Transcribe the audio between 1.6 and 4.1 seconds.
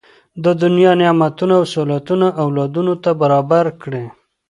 سهولتونه اولادونو ته برابر کړي.